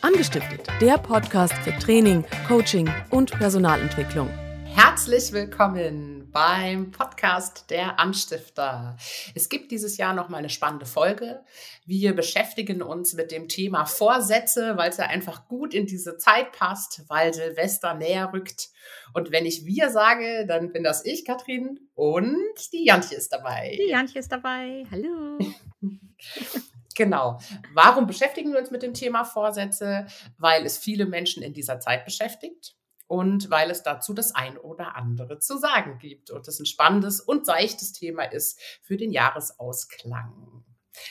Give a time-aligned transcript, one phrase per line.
[0.00, 4.28] Angestiftet, der Podcast für Training, Coaching und Personalentwicklung.
[4.64, 8.96] Herzlich willkommen beim Podcast der Anstifter.
[9.34, 11.40] Es gibt dieses Jahr noch mal eine spannende Folge.
[11.84, 16.52] Wir beschäftigen uns mit dem Thema Vorsätze, weil es ja einfach gut in diese Zeit
[16.52, 18.68] passt, weil Silvester näher rückt.
[19.14, 22.36] Und wenn ich wir sage, dann bin das ich, Katrin, und
[22.72, 23.76] die Jantje ist dabei.
[23.76, 24.84] Die Jantje ist dabei.
[24.92, 25.38] Hallo.
[26.98, 27.38] Genau.
[27.72, 30.08] Warum beschäftigen wir uns mit dem Thema Vorsätze?
[30.36, 32.74] Weil es viele Menschen in dieser Zeit beschäftigt
[33.06, 37.20] und weil es dazu das ein oder andere zu sagen gibt und es ein spannendes
[37.20, 40.64] und seichtes Thema ist für den Jahresausklang.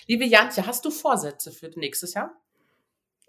[0.07, 2.37] Liebe Jantje, hast du Vorsätze für nächstes Jahr?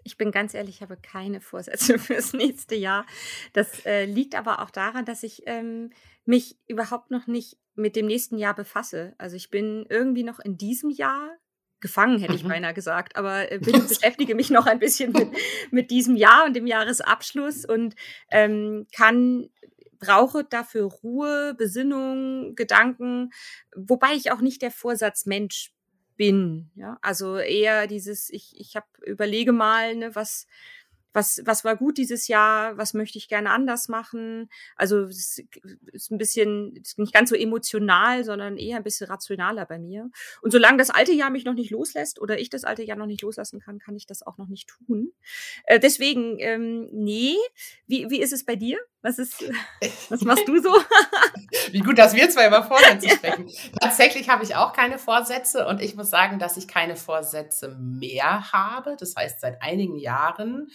[0.03, 3.05] Ich bin ganz ehrlich, ich habe keine Vorsätze fürs nächste Jahr.
[3.53, 5.93] Das äh, liegt aber auch daran, dass ich ähm,
[6.25, 9.15] mich überhaupt noch nicht mit dem nächsten Jahr befasse.
[9.17, 11.38] Also ich bin irgendwie noch in diesem Jahr
[11.81, 12.49] gefangen, hätte ich mhm.
[12.49, 15.29] beinahe gesagt, aber äh, bin, beschäftige mich noch ein bisschen mit,
[15.71, 17.95] mit diesem Jahr und dem Jahresabschluss und
[18.31, 19.49] ähm, kann
[19.99, 23.31] brauche dafür Ruhe, Besinnung, Gedanken,
[23.75, 25.73] wobei ich auch nicht der Vorsatzmensch
[26.15, 26.71] bin.
[26.75, 26.97] Ja?
[27.01, 30.47] Also eher dieses, ich, ich hab, überlege mal, ne, was,
[31.13, 34.49] was, was war gut dieses Jahr, was möchte ich gerne anders machen.
[34.75, 35.41] Also es
[35.91, 40.09] ist ein bisschen, ist nicht ganz so emotional, sondern eher ein bisschen rationaler bei mir.
[40.41, 43.07] Und solange das alte Jahr mich noch nicht loslässt oder ich das alte Jahr noch
[43.07, 45.11] nicht loslassen kann, kann ich das auch noch nicht tun.
[45.65, 47.35] Äh, deswegen, ähm, nee.
[47.87, 48.77] Wie, wie ist es bei dir?
[49.01, 49.43] Was ist,
[50.09, 50.75] was machst du so?
[51.71, 53.49] Wie gut, dass wir zwei über Vorsätze sprechen.
[53.79, 58.51] Tatsächlich habe ich auch keine Vorsätze und ich muss sagen, dass ich keine Vorsätze mehr
[58.51, 58.95] habe.
[58.99, 60.69] Das heißt, seit einigen Jahren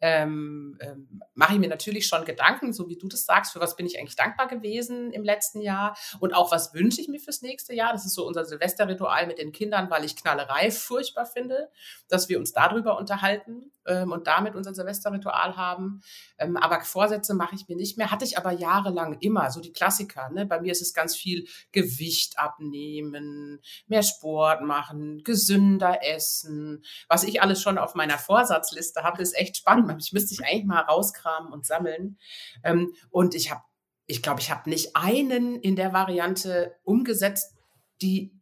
[0.00, 3.76] ähm, ähm, mache ich mir natürlich schon Gedanken, so wie du das sagst, für was
[3.76, 7.42] bin ich eigentlich dankbar gewesen im letzten Jahr und auch was wünsche ich mir fürs
[7.42, 7.92] nächste Jahr.
[7.92, 11.70] Das ist so unser Silvesterritual mit den Kindern, weil ich Knallerei furchtbar finde,
[12.08, 16.02] dass wir uns darüber unterhalten ähm, und damit unser Silvesterritual haben.
[16.38, 18.10] Ähm, aber Vorsätze mache ich mir nicht mehr.
[18.10, 20.28] Hatte ich aber jahrelang immer, so die Klassiker.
[20.30, 20.46] Ne?
[20.46, 26.84] Bei mir ist es ganz viel Gewicht abnehmen, mehr Sport machen, gesünder essen.
[27.08, 29.67] Was ich alles schon auf meiner Vorsatzliste habe, ist echt spannend.
[29.98, 32.18] Ich müsste ich eigentlich mal rauskramen und sammeln.
[32.64, 33.62] Ähm, und ich habe,
[34.06, 37.54] ich glaube, ich habe nicht einen in der Variante umgesetzt,
[38.00, 38.32] die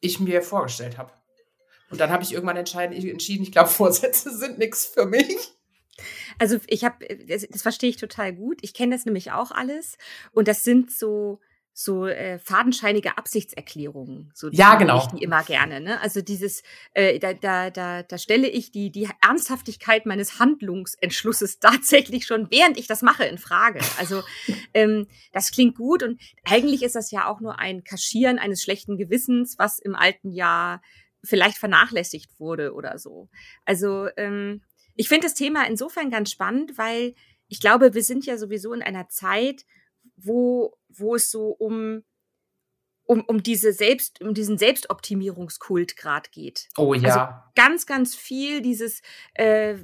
[0.00, 1.12] ich mir vorgestellt habe.
[1.90, 5.52] Und dann habe ich irgendwann entschieden, ich glaube, Vorsätze sind nichts für mich.
[6.38, 8.58] Also ich habe, das, das verstehe ich total gut.
[8.62, 9.96] Ich kenne das nämlich auch alles.
[10.32, 11.40] Und das sind so,
[11.80, 14.32] so äh, fadenscheinige Absichtserklärungen.
[14.34, 14.98] So ja, genau.
[14.98, 15.80] Ich die immer gerne.
[15.80, 16.00] Ne?
[16.00, 22.26] Also dieses, äh, da, da, da, da stelle ich die, die Ernsthaftigkeit meines Handlungsentschlusses tatsächlich
[22.26, 23.78] schon, während ich das mache, in Frage.
[23.96, 24.24] Also
[24.74, 28.96] ähm, das klingt gut und eigentlich ist das ja auch nur ein Kaschieren eines schlechten
[28.96, 30.82] Gewissens, was im alten Jahr
[31.22, 33.28] vielleicht vernachlässigt wurde oder so.
[33.64, 34.62] Also ähm,
[34.96, 37.14] ich finde das Thema insofern ganz spannend, weil
[37.46, 39.64] ich glaube, wir sind ja sowieso in einer Zeit,
[40.20, 42.02] wo, wo es so um
[43.08, 46.68] um, um diese Selbst, um diesen Selbstoptimierungskult grad geht.
[46.76, 47.08] Oh ja.
[47.08, 49.00] Also ganz, ganz viel dieses,
[49.32, 49.76] äh,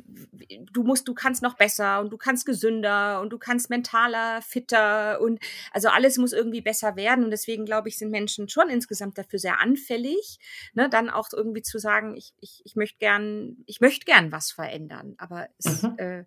[0.70, 5.22] du musst, du kannst noch besser und du kannst gesünder und du kannst mentaler, fitter
[5.22, 5.40] und
[5.72, 7.24] also alles muss irgendwie besser werden.
[7.24, 10.38] Und deswegen glaube ich, sind Menschen schon insgesamt dafür sehr anfällig,
[10.74, 14.52] ne, dann auch irgendwie zu sagen, ich, ich, ich möchte gern, ich möchte gern was
[14.52, 15.14] verändern.
[15.16, 15.94] Aber es, mhm.
[15.96, 16.24] äh,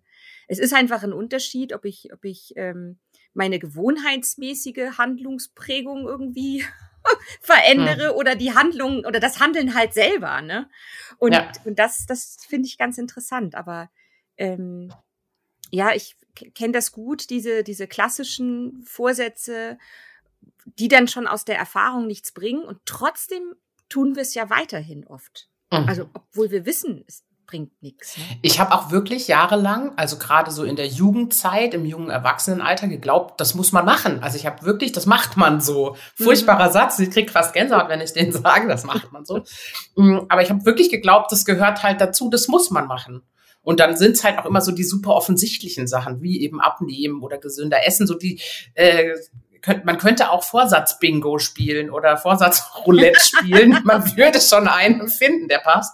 [0.48, 2.98] es ist einfach ein Unterschied, ob ich, ob ich ähm,
[3.38, 6.64] meine gewohnheitsmäßige Handlungsprägung irgendwie
[7.40, 8.16] verändere hm.
[8.16, 10.68] oder die Handlung oder das Handeln halt selber, ne?
[11.18, 11.50] Und, ja.
[11.64, 13.54] und das, das finde ich ganz interessant.
[13.54, 13.90] Aber
[14.36, 14.92] ähm,
[15.70, 16.16] ja, ich
[16.54, 19.78] kenne das gut, diese, diese klassischen Vorsätze,
[20.64, 23.54] die dann schon aus der Erfahrung nichts bringen und trotzdem
[23.88, 25.48] tun wir es ja weiterhin oft.
[25.72, 25.88] Mhm.
[25.88, 28.16] Also, obwohl wir wissen, es bringt nichts.
[28.16, 28.24] Ne?
[28.42, 33.40] Ich habe auch wirklich jahrelang, also gerade so in der Jugendzeit, im jungen Erwachsenenalter geglaubt,
[33.40, 34.22] das muss man machen.
[34.22, 35.96] Also ich habe wirklich, das macht man so.
[36.14, 36.72] Furchtbarer mhm.
[36.72, 39.42] Satz, ich krieg fast Gänsehaut, wenn ich den sage, das macht man so.
[39.96, 43.22] Mm, aber ich habe wirklich geglaubt, das gehört halt dazu, das muss man machen.
[43.62, 47.22] Und dann sind es halt auch immer so die super offensichtlichen Sachen, wie eben abnehmen
[47.22, 48.40] oder gesünder essen, so die
[48.74, 49.14] äh,
[49.62, 53.80] könnt, man könnte auch Vorsatz-Bingo spielen oder Vorsatz-Roulette spielen.
[53.84, 55.92] man würde schon einen finden, der passt.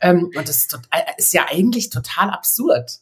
[0.00, 3.00] Ähm, und das ist, total, ist, ja eigentlich total absurd,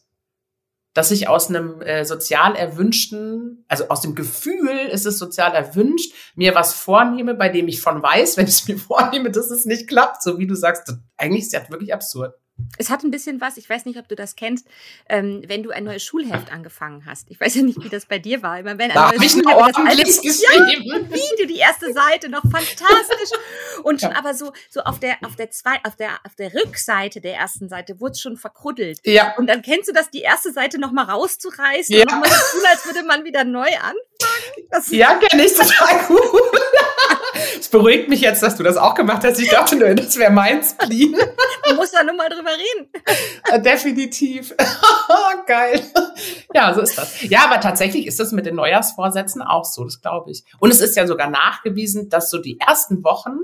[0.93, 6.13] dass ich aus einem äh, sozial erwünschten, also aus dem Gefühl, ist es sozial erwünscht,
[6.35, 9.65] mir was vornehme, bei dem ich von weiß, wenn ich es mir vornehme, dass es
[9.65, 10.87] nicht klappt, so wie du sagst.
[10.87, 12.33] Das, eigentlich ist das wirklich absurd.
[12.77, 14.67] Es hat ein bisschen was, ich weiß nicht, ob du das kennst,
[15.09, 17.29] ähm, wenn du ein neues Schulheft angefangen hast.
[17.29, 18.59] Ich weiß ja nicht, wie das bei dir war.
[18.59, 20.83] Immer wenn Da habe ich das ordentlich geschrieben.
[20.85, 23.37] ja, wie du die erste Seite noch fantastisch
[23.83, 24.17] und schon Ja.
[24.19, 27.67] aber so so auf der auf der zwei auf der auf der Rückseite der ersten
[27.69, 28.99] Seite wurde es schon verkruddelt.
[29.05, 32.01] Ja, Und dann kennst du das, die erste Seite noch mal rauszureißen Ja.
[32.03, 34.67] und nochmal so tun, als würde man wieder neu anfangen.
[34.71, 36.21] Das ja, kenne ich total gut.
[37.59, 39.39] Es beruhigt mich jetzt, dass du das auch gemacht hast.
[39.39, 41.11] Ich dachte nur, das wäre mein Spleen.
[41.67, 42.89] man muss da nur mal drüber reden.
[43.51, 44.53] Äh, Definitiv.
[45.47, 45.81] Geil.
[46.53, 47.21] Ja, so ist das.
[47.23, 50.43] Ja, aber tatsächlich ist das mit den Neujahrsvorsätzen auch so, das glaube ich.
[50.59, 53.37] Und es ist ja sogar nachgewiesen, dass so die ersten Wochen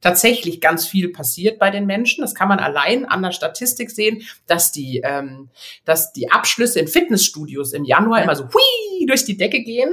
[0.00, 2.22] tatsächlich ganz viel passiert bei den Menschen.
[2.22, 5.50] Das kann man allein an der Statistik sehen, dass die, ähm,
[5.84, 8.24] dass die Abschlüsse in Fitnessstudios im Januar Ja.
[8.24, 9.92] immer so hui durch die Decke gehen.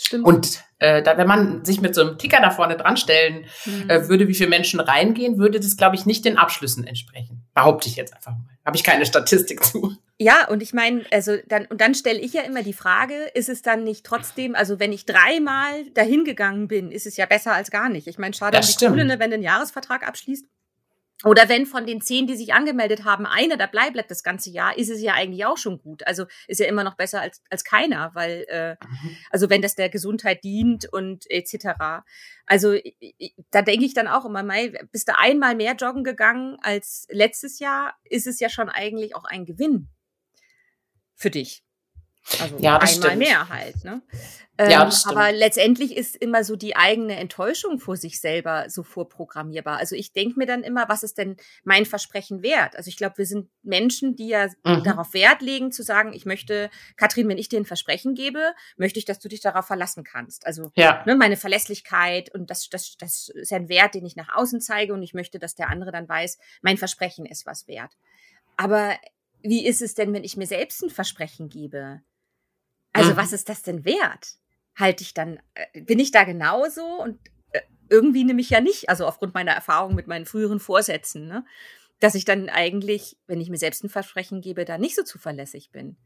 [0.00, 0.24] Stimmt.
[0.24, 3.90] Und äh, da, wenn man sich mit so einem Ticker da vorne dran stellen Mhm.
[3.90, 7.46] äh, würde, wie viele Menschen reingehen, würde das, glaube ich, nicht den Abschlüssen entsprechen.
[7.54, 8.44] Behaupte ich jetzt einfach mal.
[8.64, 9.92] Habe ich keine Statistik zu.
[10.18, 13.48] Ja, und ich meine, also dann, und dann stelle ich ja immer die Frage, ist
[13.48, 17.54] es dann nicht trotzdem, also wenn ich dreimal dahin gegangen bin, ist es ja besser
[17.54, 18.06] als gar nicht.
[18.06, 18.90] Ich meine, schade Das um die stimmt.
[18.92, 20.44] Kohle, ne, wenn du einen Jahresvertrag abschließt.
[21.24, 24.78] Oder wenn von den zehn, die sich angemeldet haben, einer dabei bleibt das ganze Jahr,
[24.78, 26.06] ist es ja eigentlich auch schon gut.
[26.06, 28.76] Also ist ja immer noch besser als, als keiner, weil, äh,
[29.30, 32.04] also wenn das der Gesundheit dient und etc.
[32.46, 32.76] Also
[33.50, 37.58] da denke ich dann auch immer, Mai, bist du einmal mehr joggen gegangen als letztes
[37.58, 39.88] Jahr, ist es ja schon eigentlich auch ein Gewinn
[41.16, 41.64] für dich.
[42.40, 43.18] Also Ja, das einmal stimmt.
[43.28, 43.84] mehr halt.
[43.84, 44.02] Ne?
[44.60, 45.16] Ja, Ähm, das stimmt.
[45.16, 49.78] aber letztendlich ist immer so die eigene Enttäuschung vor sich selber so vorprogrammierbar.
[49.78, 52.76] Also ich denke mir dann immer, was ist denn mein Versprechen wert?
[52.76, 54.82] Also ich glaube, wir sind Menschen, die ja Mhm.
[54.82, 58.98] darauf Wert legen, zu sagen, ich möchte, Katrin, wenn ich dir ein Versprechen gebe, möchte
[58.98, 60.44] ich, dass du dich darauf verlassen kannst.
[60.44, 61.02] Also Ja.
[61.06, 64.92] ne, meine Verlässlichkeit und das, das, das ist ein Wert, den ich nach außen zeige
[64.92, 67.92] und ich möchte, dass der andere dann weiß, mein Versprechen ist was wert.
[68.56, 68.96] Aber
[69.40, 72.02] wie ist es denn, wenn ich mir selbst ein Versprechen gebe?
[72.92, 73.16] Also Mhm.
[73.16, 74.36] was ist das denn wert?
[74.76, 77.18] Halte ich dann, äh, bin ich da genauso und
[77.52, 81.44] äh, irgendwie nehme ich ja nicht, also aufgrund meiner Erfahrung mit meinen früheren Vorsätzen, ne,
[82.00, 85.70] dass ich dann eigentlich, wenn ich mir selbst ein Versprechen gebe, da nicht so zuverlässig
[85.72, 85.96] bin.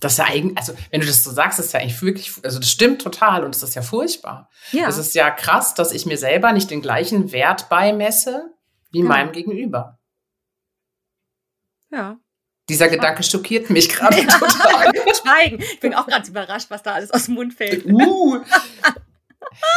[0.00, 2.58] Das ist ja eigentlich, also wenn du das so sagst, ist ja eigentlich wirklich, also
[2.58, 4.50] das stimmt total und das ist ja furchtbar.
[4.72, 8.52] Ja, Es ist ja krass, dass ich mir selber nicht den gleichen Wert beimesse
[8.90, 9.10] wie Genau.
[9.10, 10.00] meinem Gegenüber.
[11.90, 12.18] ja.
[12.68, 14.38] Dieser Gedanke schockiert mich gerade Ja.
[14.38, 14.92] total.
[15.22, 15.60] Schweigen.
[15.60, 17.86] Ich bin auch ganz überrascht, was da alles aus dem Mund fällt.
[17.86, 18.40] Uh.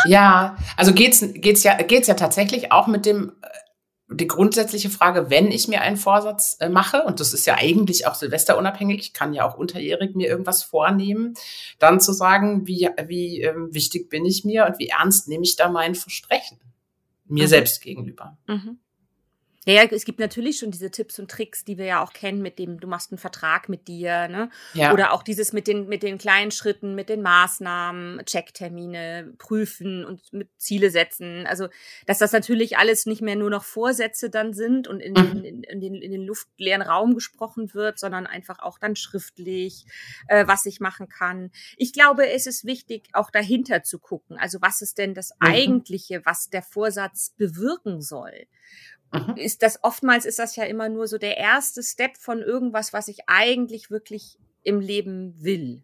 [0.06, 3.48] Ja, also geht's geht's ja geht's ja tatsächlich auch mit dem äh,
[4.16, 8.08] die grundsätzliche Frage, wenn ich mir einen Vorsatz äh, mache und das ist ja eigentlich
[8.08, 11.34] auch Silvesterunabhängig, ich kann ja auch unterjährig mir irgendwas vornehmen,
[11.80, 15.56] dann zu sagen, wie wie ähm, wichtig bin ich mir und wie ernst nehme ich
[15.56, 16.60] da mein Versprechen
[17.28, 17.50] mir Mhm.
[17.50, 18.38] selbst gegenüber.
[18.48, 18.80] Mhm.
[19.68, 22.42] Ja, ja, es gibt natürlich schon diese Tipps und Tricks, die wir ja auch kennen,
[22.42, 24.50] mit dem, du machst einen Vertrag mit dir, ne?
[24.74, 24.94] Ja.
[24.94, 30.22] Oder auch dieses mit den, mit den kleinen Schritten, mit den Maßnahmen, Checktermine, prüfen und
[30.34, 31.48] mit Ziele setzen.
[31.48, 31.68] Also,
[32.06, 35.44] dass das natürlich alles nicht mehr nur noch Vorsätze dann sind und in, Mhm.
[35.46, 39.86] in, in, den, in den luftleeren Raum gesprochen wird, sondern einfach auch dann schriftlich,
[40.28, 41.52] äh, was ich machen kann.
[41.78, 44.38] Ich glaube, es ist wichtig, auch dahinter zu gucken.
[44.38, 45.48] Also, was ist denn das Mhm.
[45.48, 48.46] Eigentliche, was der Vorsatz bewirken soll?
[49.12, 49.38] Mhm.
[49.38, 53.08] ist das oftmals ist das ja immer nur so der erste Step von irgendwas, was
[53.08, 55.84] ich eigentlich wirklich im Leben will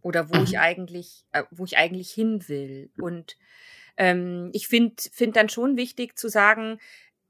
[0.00, 0.58] oder wo ich Mhm.
[0.58, 2.90] eigentlich, äh, wo ich eigentlich hin will.
[3.00, 3.36] Und
[3.96, 6.78] ähm, ich finde find dann schon wichtig zu sagen,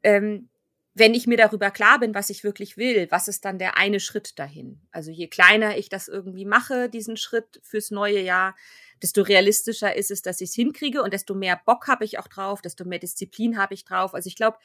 [0.02, 0.49] ähm,
[0.94, 3.98] wenn ich mir darüber klar bin, was ich wirklich will, was ist dann der eine
[3.98, 4.81] Schritt dahin?
[4.90, 8.55] Also je kleiner ich das irgendwie mache, diesen Schritt fürs neue Jahr,
[9.03, 12.29] desto realistischer ist es, dass ich es hinkriege und desto mehr Bock habe ich auch
[12.29, 14.15] drauf, desto mehr Disziplin habe ich drauf.
[14.15, 14.58] Also ich glaube,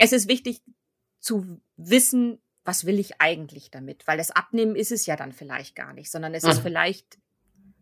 [0.00, 0.62] es ist wichtig
[1.20, 4.06] zu wissen, was will ich eigentlich damit?
[4.06, 6.62] Weil das Abnehmen ist es ja dann vielleicht gar nicht, sondern es ist Mhm.
[6.62, 7.18] vielleicht,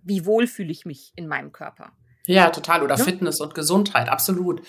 [0.03, 1.97] wie wohl fühle ich mich in meinem Körper?
[2.27, 2.83] Ja, total.
[2.83, 3.05] Oder Ja.
[3.05, 4.63] Fitness und Gesundheit, absolut.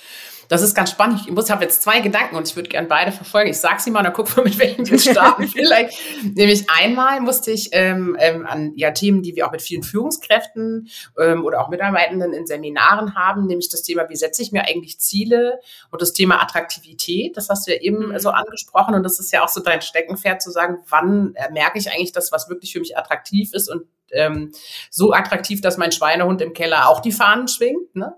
[0.50, 1.22] Das ist ganz spannend.
[1.26, 3.50] Ich muss habe jetzt zwei Gedanken und ich würde gerne beide verfolgen.
[3.50, 5.48] Ich sag sie mal, dann gucken wir, mit welchen wir starten.
[5.48, 5.98] Vielleicht.
[6.36, 10.90] Nämlich einmal musste ich ähm, ähm, an ja, Themen, die wir auch mit vielen Führungskräften
[11.18, 15.00] ähm, oder auch Mitarbeitenden in Seminaren haben, nämlich das Thema, wie setze ich mir eigentlich
[15.00, 15.60] Ziele
[15.92, 17.38] und das Thema Attraktivität.
[17.38, 18.20] Das hast du ja eben Mhm.
[18.20, 21.80] so angesprochen und das ist ja auch so dein Steckenpferd zu sagen, wann äh, merke
[21.80, 23.84] ich eigentlich das, was wirklich für mich attraktiv ist und
[24.14, 24.52] ähm,
[24.90, 27.96] so attraktiv, dass mein Schweinehund im Keller auch die Fahnen schwingt.
[27.96, 28.14] Ne?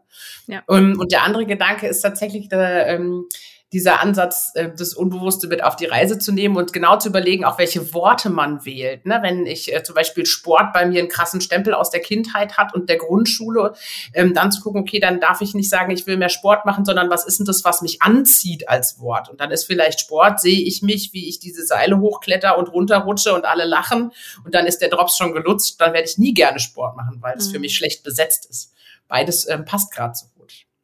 [0.47, 0.63] Ja.
[0.67, 3.25] Und, und der andere Gedanke ist tatsächlich, der, ähm,
[3.73, 7.45] dieser Ansatz, äh, das Unbewusste mit auf die Reise zu nehmen und genau zu überlegen,
[7.45, 9.05] auch welche Worte man wählt.
[9.05, 9.19] Ne?
[9.21, 12.73] Wenn ich äh, zum Beispiel Sport bei mir einen krassen Stempel aus der Kindheit hat
[12.73, 13.73] und der Grundschule,
[14.13, 16.85] ähm, dann zu gucken, okay, dann darf ich nicht sagen, ich will mehr Sport machen,
[16.85, 19.29] sondern was ist denn das, was mich anzieht als Wort?
[19.29, 23.33] Und dann ist vielleicht Sport, sehe ich mich, wie ich diese Seile hochkletter und runterrutsche
[23.33, 24.11] und alle lachen
[24.43, 27.35] und dann ist der Drops schon gelutscht, dann werde ich nie gerne Sport machen, weil
[27.37, 27.53] es mhm.
[27.53, 28.73] für mich schlecht besetzt ist.
[29.07, 30.25] Beides ähm, passt gerade so.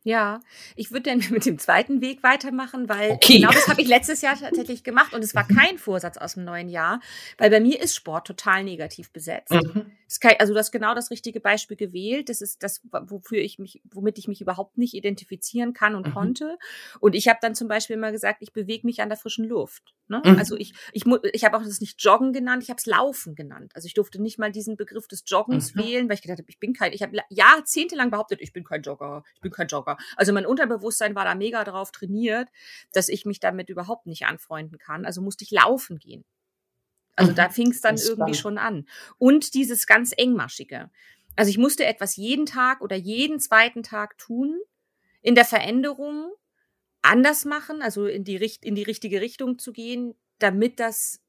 [0.03, 0.39] Ja,
[0.75, 3.36] ich würde dann mit dem zweiten Weg weitermachen, weil okay.
[3.36, 5.55] genau das habe ich letztes Jahr tatsächlich gemacht und es war mhm.
[5.55, 7.00] kein Vorsatz aus dem neuen Jahr,
[7.38, 9.51] weil bei mir ist Sport total negativ besetzt.
[9.51, 9.91] Mhm.
[10.20, 12.27] Kein, also du hast genau das richtige Beispiel gewählt.
[12.27, 16.13] Das ist das, wofür ich mich, womit ich mich überhaupt nicht identifizieren kann und mhm.
[16.13, 16.58] konnte.
[17.00, 19.93] Und ich habe dann zum Beispiel immer gesagt, ich bewege mich an der frischen Luft.
[20.10, 20.22] Ne?
[20.25, 20.38] Mhm.
[20.38, 23.72] Also ich, ich, ich habe auch das nicht Joggen genannt, ich habe es Laufen genannt.
[23.75, 25.79] Also ich durfte nicht mal diesen Begriff des Joggens mhm.
[25.79, 28.81] wählen, weil ich gedacht habe, ich bin kein, ich habe jahrzehntelang behauptet, ich bin kein
[28.81, 29.90] Jogger, ich bin kein Jogger.
[30.15, 32.50] Also mein Unterbewusstsein war da mega drauf trainiert,
[32.93, 35.05] dass ich mich damit überhaupt nicht anfreunden kann.
[35.05, 36.25] Also musste ich laufen gehen.
[37.15, 37.36] Also mhm.
[37.36, 38.88] da fing es dann irgendwie schon an.
[39.17, 40.89] Und dieses ganz engmaschige.
[41.36, 44.60] Also ich musste etwas jeden Tag oder jeden zweiten Tag tun
[45.21, 46.31] in der Veränderung
[47.01, 51.21] anders machen, also in die, in die richtige Richtung zu gehen, damit das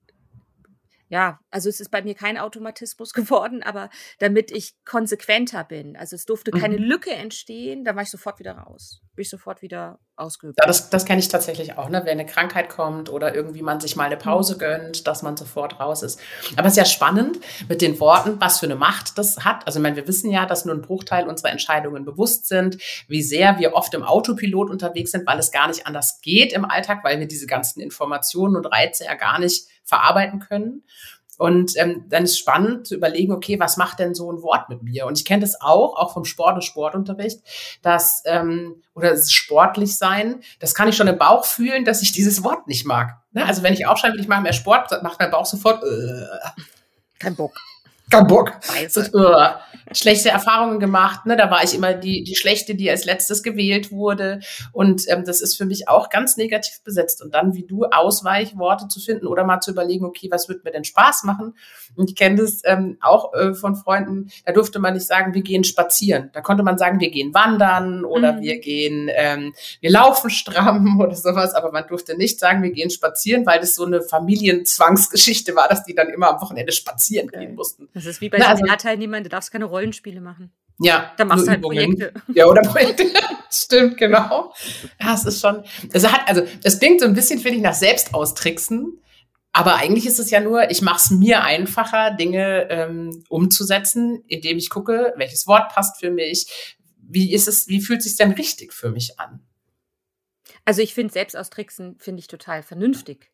[1.12, 5.94] ja, also es ist bei mir kein Automatismus geworden, aber damit ich konsequenter bin.
[5.94, 6.84] Also es durfte keine mhm.
[6.84, 9.02] Lücke entstehen, da war ich sofort wieder raus.
[9.14, 10.56] Bin ich sofort wieder ausgeübt.
[10.58, 12.00] Ja, das, das kenne ich tatsächlich auch, ne?
[12.06, 14.58] Wenn eine Krankheit kommt oder irgendwie man sich mal eine Pause mhm.
[14.58, 16.18] gönnt, dass man sofort raus ist.
[16.56, 17.38] Aber es ist ja spannend
[17.68, 19.66] mit den Worten, was für eine Macht das hat.
[19.66, 23.22] Also ich meine, wir wissen ja, dass nur ein Bruchteil unserer Entscheidungen bewusst sind, wie
[23.22, 27.04] sehr wir oft im Autopilot unterwegs sind, weil es gar nicht anders geht im Alltag,
[27.04, 30.82] weil wir diese ganzen Informationen und Reize ja gar nicht verarbeiten können.
[31.38, 34.82] Und ähm, dann ist spannend zu überlegen, okay, was macht denn so ein Wort mit
[34.82, 35.06] mir?
[35.06, 37.40] Und ich kenne das auch, auch vom Sport und Sportunterricht,
[37.82, 42.12] dass, ähm, oder es sportlich sein, das kann ich schon im Bauch fühlen, dass ich
[42.12, 43.16] dieses Wort nicht mag.
[43.32, 43.44] Ne?
[43.44, 46.60] Also wenn ich aufschreibe, ich mache mehr Sport, macht mein Bauch sofort, äh,
[47.18, 47.54] kein Bock
[48.12, 48.52] kein Bock.
[49.14, 49.48] Uh,
[49.94, 51.26] schlechte Erfahrungen gemacht.
[51.26, 51.36] Ne?
[51.36, 54.40] Da war ich immer die, die schlechte, die als letztes gewählt wurde.
[54.72, 57.22] Und ähm, das ist für mich auch ganz negativ besetzt.
[57.22, 60.70] Und dann, wie du, Ausweichworte zu finden oder mal zu überlegen, okay, was wird mir
[60.70, 61.54] denn Spaß machen?
[61.94, 65.42] Und ich kenne das ähm, auch äh, von Freunden, da durfte man nicht sagen, wir
[65.42, 66.30] gehen spazieren.
[66.32, 68.40] Da konnte man sagen, wir gehen wandern oder mhm.
[68.40, 71.54] wir gehen, ähm, wir laufen stramm oder sowas.
[71.54, 75.84] Aber man durfte nicht sagen, wir gehen spazieren, weil das so eine Familienzwangsgeschichte war, dass
[75.84, 77.40] die dann immer am Wochenende spazieren okay.
[77.40, 77.88] gehen mussten.
[78.04, 80.52] Das ist wie bei Na, Seminarteilnehmern, also, du darfst keine Rollenspiele machen.
[80.80, 81.12] Ja.
[81.16, 81.96] Da machst du halt Übungen.
[81.96, 82.12] Projekte.
[82.34, 83.06] Ja, oder Projekte.
[83.50, 84.52] Stimmt, genau.
[85.00, 87.74] Ja, es ist schon, es hat, also, das klingt so ein bisschen, finde ich, nach
[87.74, 88.98] Selbstaustricksen.
[89.52, 94.56] Aber eigentlich ist es ja nur, ich mache es mir einfacher, Dinge ähm, umzusetzen, indem
[94.56, 98.32] ich gucke, welches Wort passt für mich, wie ist es, wie fühlt es sich denn
[98.32, 99.40] richtig für mich an?
[100.64, 103.30] Also ich finde Selbstaustricksen finde ich total vernünftig.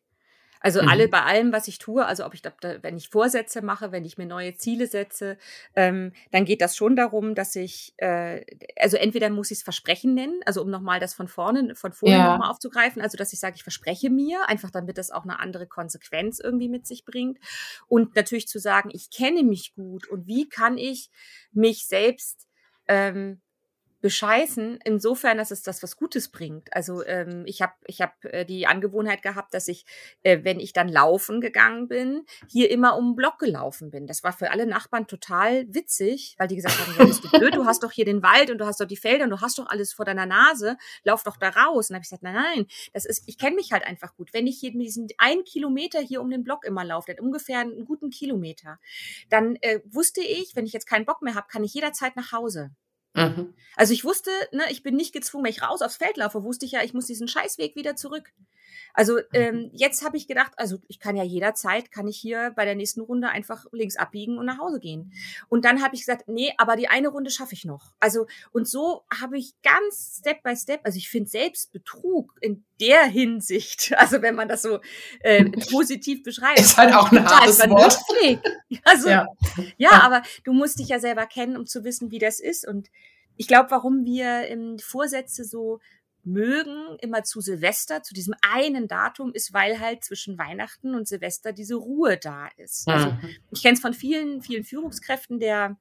[0.59, 0.89] Also mhm.
[0.89, 2.51] alle bei allem, was ich tue, also ob ich, da,
[2.81, 5.37] wenn ich Vorsätze mache, wenn ich mir neue Ziele setze,
[5.75, 8.45] ähm, dann geht das schon darum, dass ich, äh,
[8.77, 12.15] also entweder muss ich es Versprechen nennen, also um nochmal das von vorne, von vorne
[12.15, 12.31] ja.
[12.31, 15.67] nochmal aufzugreifen, also dass ich sage, ich verspreche mir, einfach damit das auch eine andere
[15.67, 17.39] Konsequenz irgendwie mit sich bringt.
[17.87, 21.09] Und natürlich zu sagen, ich kenne mich gut und wie kann ich
[21.51, 22.47] mich selbst
[22.87, 23.41] ähm,
[24.01, 26.73] bescheißen, insofern, dass es das was Gutes bringt.
[26.73, 29.85] Also ähm, ich habe ich hab, äh, die Angewohnheit gehabt, dass ich,
[30.23, 34.07] äh, wenn ich dann laufen gegangen bin, hier immer um den Block gelaufen bin.
[34.07, 37.55] Das war für alle Nachbarn total witzig, weil die gesagt haben, ja, bist du blöd,
[37.55, 39.59] du hast doch hier den Wald und du hast doch die Felder und du hast
[39.59, 41.89] doch alles vor deiner Nase, lauf doch da raus.
[41.89, 44.33] Und habe ich gesagt, nein, nein, das ist, ich kenne mich halt einfach gut.
[44.33, 48.09] Wenn ich hier diesen einen Kilometer hier um den Block immer laufe, ungefähr einen guten
[48.09, 48.79] Kilometer,
[49.29, 52.31] dann äh, wusste ich, wenn ich jetzt keinen Bock mehr habe, kann ich jederzeit nach
[52.31, 52.71] Hause.
[53.13, 53.53] Mhm.
[53.75, 56.65] Also ich wusste, ne, ich bin nicht gezwungen, wenn ich raus aufs Feld laufe, wusste
[56.65, 58.31] ich ja, ich muss diesen Scheißweg wieder zurück.
[58.93, 59.21] Also mhm.
[59.33, 62.75] ähm, jetzt habe ich gedacht, also ich kann ja jederzeit, kann ich hier bei der
[62.75, 65.13] nächsten Runde einfach links abbiegen und nach Hause gehen.
[65.47, 67.93] Und dann habe ich gesagt, nee, aber die eine Runde schaffe ich noch.
[67.99, 73.05] Also und so habe ich ganz Step by Step, also ich finde Selbstbetrug in der
[73.05, 74.79] Hinsicht, also wenn man das so
[75.21, 77.99] äh, positiv beschreibt, ist halt auch ein hartes Wort.
[78.83, 79.27] Also ja.
[79.77, 82.89] ja, aber du musst dich ja selber kennen, um zu wissen, wie das ist und
[83.35, 85.79] ich glaube, warum wir ähm, Vorsätze so
[86.23, 91.53] mögen, immer zu Silvester, zu diesem einen Datum, ist, weil halt zwischen Weihnachten und Silvester
[91.53, 92.87] diese Ruhe da ist.
[92.87, 93.29] Also mhm.
[93.51, 95.77] ich kenne es von vielen, vielen Führungskräften, der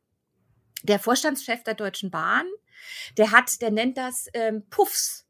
[0.82, 2.46] der Vorstandschef der Deutschen Bahn,
[3.16, 5.26] der hat, der nennt das ähm, Puffs.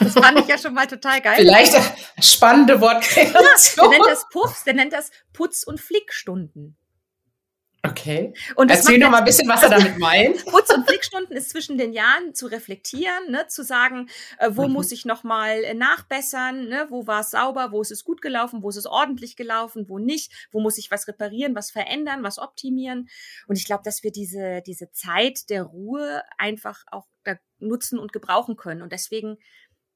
[0.00, 1.36] Das fand ich ja schon mal total geil.
[1.36, 1.74] Vielleicht
[2.20, 3.36] spannende Wortkreation.
[3.76, 6.76] Ja, der nennt das Puffs, der nennt das Putz- und Flickstunden.
[7.90, 8.34] Okay.
[8.56, 10.36] Und Erzähl noch mal ein bisschen, was er damit meint.
[10.46, 14.74] Putz- und Flickstunden ist zwischen den Jahren zu reflektieren, ne, zu sagen, äh, wo mhm.
[14.74, 18.22] muss ich noch mal äh, nachbessern, ne, wo war es sauber, wo ist es gut
[18.22, 22.22] gelaufen, wo ist es ordentlich gelaufen, wo nicht, wo muss ich was reparieren, was verändern,
[22.22, 23.08] was optimieren.
[23.46, 28.12] Und ich glaube, dass wir diese, diese Zeit der Ruhe einfach auch da nutzen und
[28.12, 28.82] gebrauchen können.
[28.82, 29.38] Und deswegen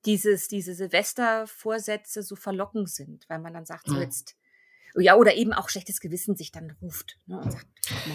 [0.06, 4.02] dieses, diese Silvestervorsätze so verlockend sind, weil man dann sagt, so mhm.
[4.02, 4.36] jetzt
[4.96, 7.66] ja, oder eben auch schlechtes Gewissen sich dann ruft ne, und sagt,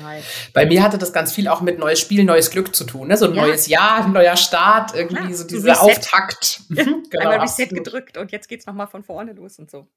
[0.01, 0.21] mal.
[0.53, 3.07] Bei mir hatte das ganz viel auch mit neues Spiel, neues Glück zu tun.
[3.07, 3.17] Ne?
[3.17, 3.43] So ein ja.
[3.43, 6.61] neues Jahr, ein neuer Start, irgendwie Klar, so dieser Auftakt.
[6.69, 9.87] genau, Einmal Reset gedrückt und jetzt geht's nochmal von vorne los und so.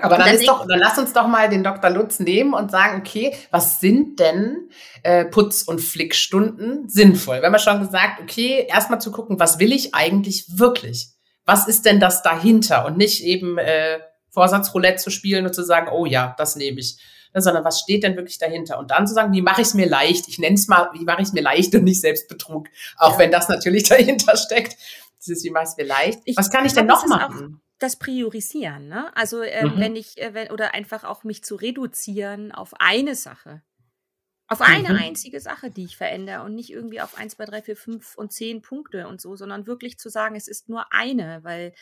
[0.00, 1.90] Aber dann, ist doch, dann lass uns doch mal den Dr.
[1.90, 4.70] Lutz nehmen und sagen, okay, was sind denn
[5.02, 7.42] äh, Putz- und Flickstunden sinnvoll?
[7.42, 11.10] Wenn man schon gesagt, okay, erstmal zu gucken, was will ich eigentlich wirklich?
[11.44, 12.84] Was ist denn das dahinter?
[12.86, 13.98] Und nicht eben äh,
[14.30, 16.98] Vorsatzroulette zu spielen und zu sagen, oh ja, das nehme ich.
[17.34, 18.78] Ne, sondern was steht denn wirklich dahinter?
[18.78, 20.28] Und dann zu sagen, wie mache ich es mir leicht?
[20.28, 22.68] Ich nenne es mal, wie mache ich es mir leicht und nicht Selbstbetrug.
[22.98, 23.18] Auch ja.
[23.18, 24.76] wenn das natürlich dahinter steckt.
[25.24, 26.20] Dieses, wie mache ich es mir leicht?
[26.24, 27.62] Ich was kann ich denn noch machen?
[27.82, 29.14] das Priorisieren, ne?
[29.16, 29.72] Also äh, mhm.
[29.76, 33.62] wenn ich, äh, wenn, oder einfach auch mich zu reduzieren auf eine Sache.
[34.52, 34.96] Auf eine mhm.
[34.96, 38.32] einzige Sache, die ich verändere und nicht irgendwie auf eins, zwei, drei, vier, fünf und
[38.32, 41.72] zehn Punkte und so, sondern wirklich zu sagen, es ist nur eine, weil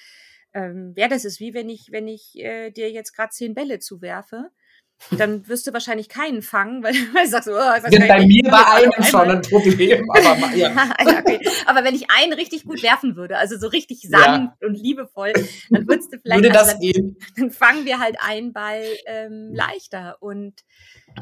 [0.55, 3.79] ähm, ja, das ist wie wenn ich, wenn ich äh, dir jetzt gerade zehn Bälle
[3.79, 4.51] zuwerfe.
[5.13, 8.67] Dann wirst du wahrscheinlich keinen fangen, weil du sagst, oh, ich weiß bei mir bei
[8.67, 10.07] einem schon ein Problem.
[10.11, 10.95] Aber, ja.
[11.01, 11.41] okay.
[11.65, 14.69] aber wenn ich einen richtig gut werfen würde, also so richtig sanft ja.
[14.69, 15.33] und liebevoll,
[15.71, 20.19] dann würdest du vielleicht, würde also dann, dann fangen wir halt einen Ball ähm, leichter.
[20.21, 20.61] Und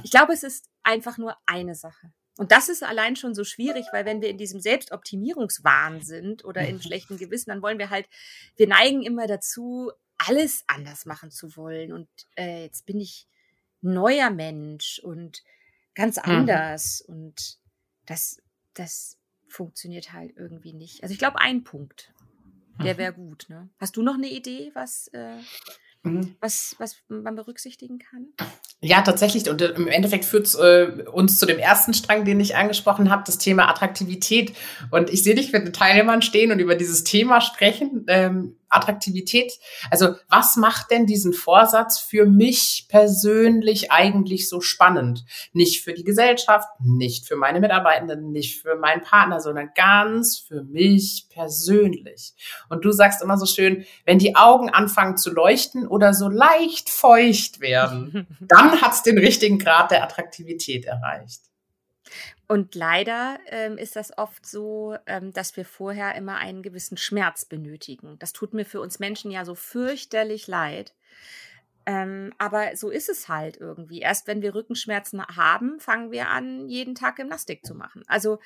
[0.03, 2.13] ich glaube, es ist einfach nur eine Sache.
[2.39, 6.67] Und das ist allein schon so schwierig, weil wenn wir in diesem Selbstoptimierungswahn sind oder
[6.67, 8.09] in schlechten Gewissen, dann wollen wir halt,
[8.57, 11.93] wir neigen immer dazu, alles anders machen zu wollen.
[11.93, 13.29] Und äh, jetzt bin ich
[13.81, 15.43] neuer Mensch und
[15.95, 16.23] ganz mhm.
[16.33, 17.05] anders.
[17.07, 17.15] Mhm.
[17.15, 17.59] Und
[18.07, 18.41] das,
[18.75, 19.19] das
[19.49, 21.03] funktioniert halt irgendwie nicht.
[21.03, 22.13] Also ich glaube, ein Punkt,
[22.83, 22.99] der mhm.
[22.99, 23.47] wäre gut.
[23.49, 23.69] Ne?
[23.79, 25.39] Hast du noch eine Idee, was, äh,
[26.03, 26.37] mhm.
[26.41, 28.33] was, was man berücksichtigen kann?
[28.81, 29.51] Ja, tatsächlich.
[29.51, 33.25] Und äh, im Endeffekt führt äh, uns zu dem ersten Strang, den ich angesprochen habe,
[33.27, 34.53] das Thema Attraktivität.
[34.91, 38.05] Und ich sehe dich mit den Teilnehmern stehen und über dieses Thema sprechen.
[38.07, 39.53] Ähm, Attraktivität.
[39.91, 45.25] Also was macht denn diesen Vorsatz für mich persönlich eigentlich so spannend?
[45.53, 50.63] Nicht für die Gesellschaft, nicht für meine Mitarbeitenden, nicht für meinen Partner, sondern ganz für
[50.63, 52.33] mich persönlich.
[52.69, 56.91] Und du sagst immer so schön, wenn die Augen anfangen zu leuchten oder so leicht
[56.91, 61.41] feucht werden, dann hat's den richtigen Grad der Attraktivität erreicht.
[62.47, 67.45] Und leider ähm, ist das oft so, ähm, dass wir vorher immer einen gewissen Schmerz
[67.45, 68.19] benötigen.
[68.19, 70.95] Das tut mir für uns Menschen ja so fürchterlich leid.
[71.89, 74.01] Ähm, aber so ist es halt irgendwie.
[74.01, 78.03] Erst wenn wir Rückenschmerzen haben, fangen wir an, jeden Tag Gymnastik zu machen.
[78.09, 78.41] Also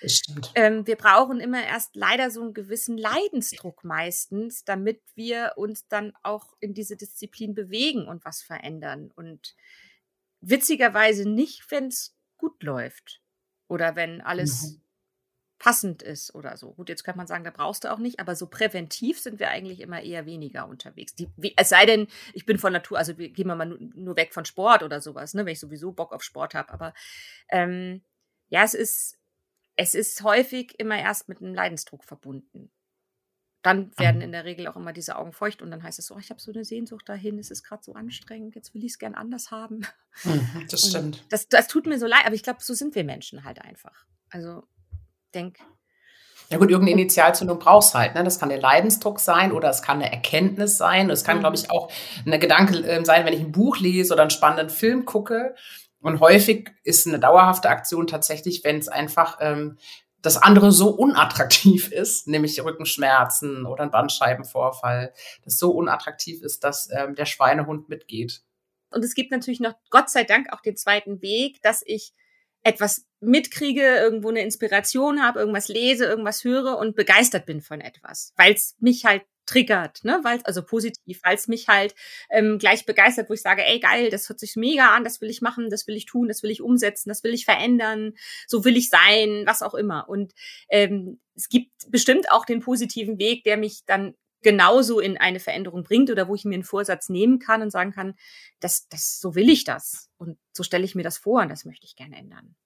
[0.54, 6.12] ähm, wir brauchen immer erst leider so einen gewissen Leidensdruck meistens, damit wir uns dann
[6.22, 9.10] auch in diese Disziplin bewegen und was verändern.
[9.16, 9.56] Und
[10.40, 13.21] witzigerweise nicht, wenn es gut läuft.
[13.68, 14.82] Oder wenn alles mhm.
[15.58, 16.72] passend ist oder so.
[16.74, 19.48] Gut, jetzt könnte man sagen, da brauchst du auch nicht, aber so präventiv sind wir
[19.48, 21.14] eigentlich immer eher weniger unterwegs.
[21.14, 24.16] Die, wie, es sei denn, ich bin von Natur, also gehen wir mal nur, nur
[24.16, 26.72] weg von Sport oder sowas, ne, wenn ich sowieso Bock auf Sport habe.
[26.72, 26.94] Aber
[27.48, 28.02] ähm,
[28.48, 29.18] ja, es ist,
[29.76, 32.70] es ist häufig immer erst mit einem Leidensdruck verbunden
[33.62, 34.22] dann werden mhm.
[34.22, 36.30] in der Regel auch immer diese Augen feucht und dann heißt es so, oh, ich
[36.30, 39.14] habe so eine Sehnsucht dahin, es ist gerade so anstrengend, jetzt will ich es gern
[39.14, 39.86] anders haben.
[40.24, 41.24] Mhm, das stimmt.
[41.30, 44.04] Das, das tut mir so leid, aber ich glaube, so sind wir Menschen halt einfach.
[44.30, 44.64] Also
[45.34, 45.58] denk.
[46.50, 48.14] Ja gut, irgendeine Initialzündung brauchst halt.
[48.14, 48.24] Ne?
[48.24, 51.08] Das kann der Leidensdruck sein oder es kann eine Erkenntnis sein.
[51.08, 51.40] Es kann, mhm.
[51.40, 51.90] glaube ich, auch
[52.26, 55.54] ein Gedanke ähm, sein, wenn ich ein Buch lese oder einen spannenden Film gucke.
[56.00, 59.78] Und häufig ist eine dauerhafte Aktion tatsächlich, wenn es einfach ähm,
[60.22, 65.12] das andere so unattraktiv ist, nämlich Rückenschmerzen oder ein Bandscheibenvorfall,
[65.44, 68.42] das so unattraktiv ist, dass ähm, der Schweinehund mitgeht.
[68.90, 72.12] Und es gibt natürlich noch, Gott sei Dank, auch den zweiten Weg, dass ich
[72.62, 78.32] etwas mitkriege, irgendwo eine Inspiration habe, irgendwas lese, irgendwas höre und begeistert bin von etwas,
[78.36, 81.94] weil es mich halt triggert, ne, weil also positiv, weil es mich halt
[82.30, 85.30] ähm, gleich begeistert, wo ich sage, ey geil, das hört sich mega an, das will
[85.30, 88.14] ich machen, das will ich tun, das will ich umsetzen, das will ich verändern,
[88.46, 90.08] so will ich sein, was auch immer.
[90.08, 90.32] Und
[90.68, 95.84] ähm, es gibt bestimmt auch den positiven Weg, der mich dann genauso in eine Veränderung
[95.84, 98.14] bringt oder wo ich mir einen Vorsatz nehmen kann und sagen kann,
[98.60, 101.64] das, das, so will ich das und so stelle ich mir das vor und das
[101.64, 102.56] möchte ich gerne ändern.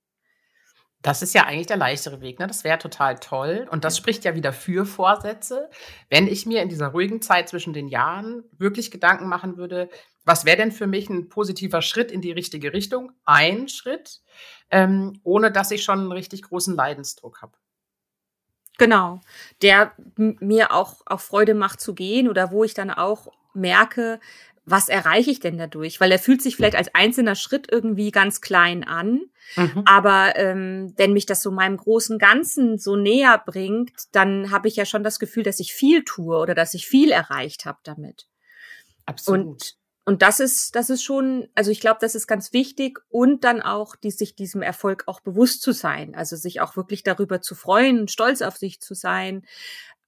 [1.07, 2.49] Das ist ja eigentlich der leichtere Weg, ne?
[2.49, 3.69] Das wäre total toll.
[3.71, 5.71] Und das spricht ja wieder für Vorsätze.
[6.11, 9.89] Wenn ich mir in dieser ruhigen Zeit zwischen den Jahren wirklich Gedanken machen würde,
[10.25, 13.13] was wäre denn für mich ein positiver Schritt in die richtige Richtung?
[13.25, 14.21] Ein Schritt,
[14.73, 17.57] ähm, ohne dass ich schon einen richtig großen Leidensdruck habe.
[18.77, 19.21] Genau,
[19.63, 24.19] der mir auch, auch Freude macht zu gehen oder wo ich dann auch merke,
[24.67, 26.01] was erreiche ich denn dadurch?
[26.01, 29.21] Weil er fühlt sich vielleicht als einzelner Schritt irgendwie ganz klein an.
[29.55, 29.83] Mhm.
[29.87, 34.75] Aber ähm, wenn mich das so meinem großen Ganzen so näher bringt, dann habe ich
[34.75, 38.27] ja schon das Gefühl, dass ich viel tue oder dass ich viel erreicht habe damit.
[39.07, 39.47] Absolut.
[39.47, 43.45] Und, und das ist, das ist schon, also ich glaube, das ist ganz wichtig und
[43.45, 46.17] dann auch, die, sich diesem Erfolg auch bewusst zu sein.
[46.17, 49.47] Also sich auch wirklich darüber zu freuen stolz auf sich zu sein.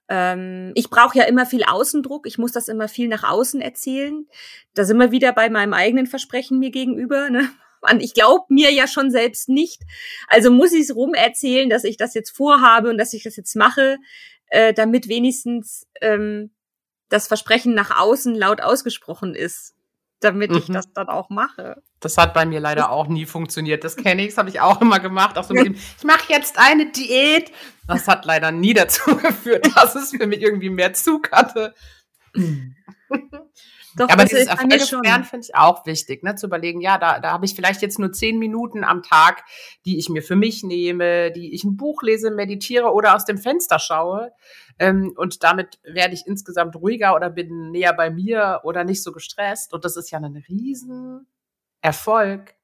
[0.09, 2.25] Ähm, ich brauche ja immer viel Außendruck.
[2.27, 4.27] Ich muss das immer viel nach außen erzählen.
[4.73, 7.29] Da sind wir wieder bei meinem eigenen Versprechen mir gegenüber.
[7.29, 7.49] Ne?
[7.99, 9.83] Ich glaube mir ja schon selbst nicht.
[10.27, 13.37] Also muss ich es rum erzählen, dass ich das jetzt vorhabe und dass ich das
[13.37, 13.99] jetzt mache,
[14.47, 16.51] äh, damit wenigstens ähm,
[17.07, 19.78] das Versprechen nach außen laut ausgesprochen ist
[20.19, 20.57] damit mhm.
[20.57, 21.81] ich das dann auch mache.
[21.99, 23.83] Das hat bei mir leider auch nie funktioniert.
[23.83, 25.37] Das kenne ich, das habe ich auch immer gemacht.
[25.37, 27.51] Auch so mit dem, ich mache jetzt eine Diät.
[27.87, 31.73] Das hat leider nie dazu geführt, dass es für mich irgendwie mehr Zug hatte.
[33.95, 37.45] Doch, aber dieses Erfolgsfern finde ich auch wichtig, ne, zu überlegen, ja, da, da habe
[37.45, 39.43] ich vielleicht jetzt nur zehn Minuten am Tag,
[39.85, 43.37] die ich mir für mich nehme, die ich ein Buch lese, meditiere oder aus dem
[43.37, 44.31] Fenster schaue.
[44.77, 49.11] Ähm, und damit werde ich insgesamt ruhiger oder bin näher bei mir oder nicht so
[49.11, 49.73] gestresst.
[49.73, 51.27] Und das ist ja ein riesen
[51.81, 52.55] Erfolg,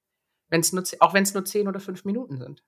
[0.50, 2.64] wenn's nur, auch wenn es nur zehn oder fünf Minuten sind.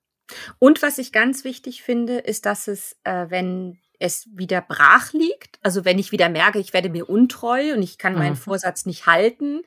[0.58, 5.58] Und was ich ganz wichtig finde, ist, dass es, äh, wenn es wieder brach liegt,
[5.62, 8.36] also wenn ich wieder merke, ich werde mir untreu und ich kann meinen mhm.
[8.36, 9.62] Vorsatz nicht halten,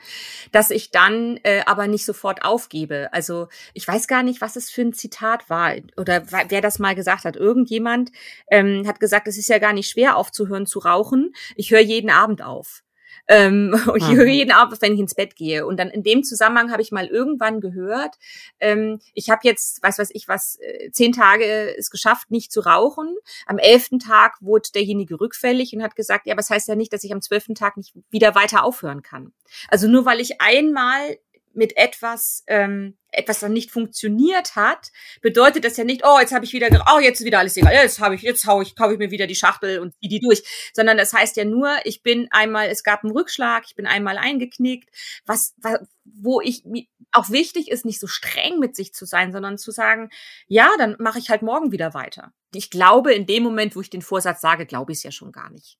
[0.51, 3.09] dass ich dann äh, aber nicht sofort aufgebe.
[3.11, 6.95] Also ich weiß gar nicht, was es für ein Zitat war oder wer das mal
[6.95, 7.35] gesagt hat.
[7.35, 8.11] Irgendjemand
[8.49, 11.33] ähm, hat gesagt, es ist ja gar nicht schwer aufzuhören zu rauchen.
[11.55, 12.83] Ich höre jeden Abend auf.
[13.31, 14.31] Ähm, und ich höre mhm.
[14.31, 15.65] jeden Abend, wenn ich ins Bett gehe.
[15.65, 18.15] Und dann in dem Zusammenhang habe ich mal irgendwann gehört,
[18.59, 22.59] ähm, ich habe jetzt, weiß was ich was, äh, zehn Tage es geschafft, nicht zu
[22.59, 23.15] rauchen.
[23.45, 26.91] Am elften Tag wurde derjenige rückfällig und hat gesagt, ja, aber das heißt ja nicht,
[26.91, 29.31] dass ich am zwölften Tag nicht wieder weiter aufhören kann.
[29.69, 31.17] Also nur weil ich einmal
[31.53, 36.45] mit etwas, ähm, etwas dann nicht funktioniert hat, bedeutet das ja nicht, oh, jetzt habe
[36.45, 38.93] ich wieder, oh, jetzt ist wieder alles egal, jetzt habe ich, jetzt hau ich, kaufe
[38.93, 42.03] ich mir wieder die Schachtel und ziehe die durch, sondern das heißt ja nur, ich
[42.03, 44.89] bin einmal, es gab einen Rückschlag, ich bin einmal eingeknickt,
[45.25, 46.63] was, was wo ich
[47.11, 50.09] auch wichtig ist, nicht so streng mit sich zu sein, sondern zu sagen,
[50.47, 52.33] ja, dann mache ich halt morgen wieder weiter.
[52.53, 55.31] Ich glaube, in dem Moment, wo ich den Vorsatz sage, glaube ich es ja schon
[55.31, 55.77] gar nicht.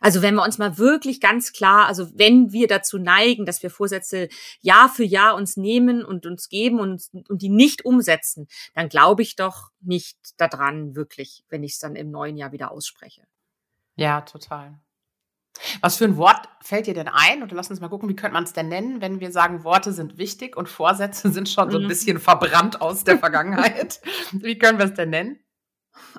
[0.00, 3.70] Also wenn wir uns mal wirklich ganz klar, also wenn wir dazu neigen, dass wir
[3.70, 4.28] Vorsätze
[4.60, 9.22] Jahr für Jahr uns nehmen und uns geben und, und die nicht umsetzen, dann glaube
[9.22, 13.22] ich doch nicht daran wirklich, wenn ich es dann im neuen Jahr wieder ausspreche.
[13.96, 14.78] Ja, total.
[15.80, 17.42] Was für ein Wort fällt dir denn ein?
[17.42, 19.92] Und lass uns mal gucken, wie könnte man es denn nennen, wenn wir sagen, Worte
[19.92, 21.88] sind wichtig und Vorsätze sind schon so ein mhm.
[21.88, 24.00] bisschen verbrannt aus der Vergangenheit.
[24.32, 25.40] wie können wir es denn nennen?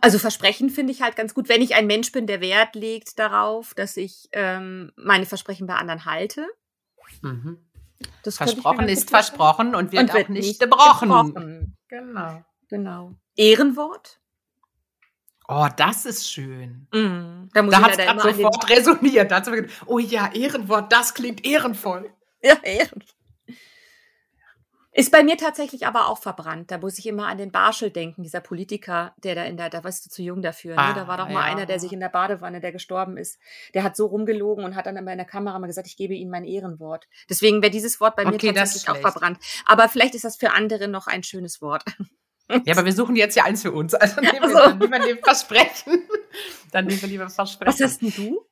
[0.01, 3.19] Also Versprechen finde ich halt ganz gut, wenn ich ein Mensch bin, der Wert legt
[3.19, 6.47] darauf, dass ich ähm, meine Versprechen bei anderen halte.
[7.21, 7.57] Mhm.
[8.23, 11.09] versprochen ist versprochen und wird, und wird auch nicht, nicht gebrochen.
[11.09, 11.77] gebrochen.
[11.87, 12.43] Genau.
[12.69, 13.15] Genau.
[13.35, 14.19] Ehrenwort.
[15.47, 16.87] Oh, das ist schön.
[16.93, 19.31] Mm, da da hat es gerade sofort resoniert.
[19.31, 22.13] Da hat's gedacht, oh ja, Ehrenwort, das klingt ehrenvoll.
[22.43, 23.18] Ja, ehrenvoll.
[24.91, 26.71] Ist bei mir tatsächlich aber auch verbrannt.
[26.71, 29.83] Da muss ich immer an den Barschel denken, dieser Politiker, der da in der, da
[29.83, 30.75] warst du zu jung dafür.
[30.75, 30.81] Ne?
[30.81, 31.53] Ah, da war doch mal ja.
[31.53, 33.39] einer, der sich in der Badewanne, der gestorben ist.
[33.75, 36.15] Der hat so rumgelogen und hat dann immer in der Kamera mal gesagt, ich gebe
[36.15, 37.07] Ihnen mein Ehrenwort.
[37.29, 39.37] Deswegen wäre dieses Wort bei mir okay, tatsächlich auch verbrannt.
[39.65, 41.83] Aber vielleicht ist das für andere noch ein schönes Wort.
[42.65, 43.93] Ja, aber wir suchen jetzt ja eins für uns.
[43.93, 44.79] Also nehmen wir also.
[44.79, 46.09] lieber lieber Versprechen.
[46.71, 47.71] Dann nehmen wir lieber Versprechen.
[47.71, 48.43] Was hast denn du?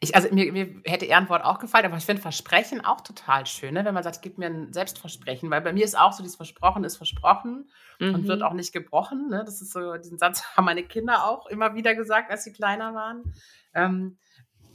[0.00, 3.74] Ich, also mir, mir hätte Ehrenwort auch gefallen, aber ich finde Versprechen auch total schön,
[3.74, 3.84] ne?
[3.84, 6.84] wenn man sagt, gib mir ein Selbstversprechen, weil bei mir ist auch so, dieses Versprochen
[6.84, 8.14] ist versprochen mhm.
[8.14, 8.44] und wird mhm.
[8.44, 9.28] auch nicht gebrochen.
[9.28, 9.42] Ne?
[9.44, 12.94] Das ist so, diesen Satz haben meine Kinder auch immer wieder gesagt, als sie kleiner
[12.94, 13.34] waren.
[13.74, 14.18] Ähm,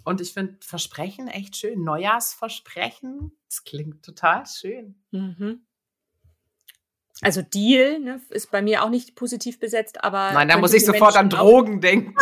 [0.04, 1.84] und ich finde Versprechen echt schön.
[1.84, 4.96] Neujahrsversprechen, das klingt total schön.
[5.12, 5.66] Mhm.
[7.22, 10.32] Also Deal ne, ist bei mir auch nicht positiv besetzt, aber.
[10.34, 12.16] Nein, da muss ich sofort Menschen an Drogen denken.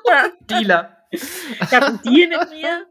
[0.50, 0.99] Dealer.
[1.10, 2.86] Ich habe einen Deal mit mir.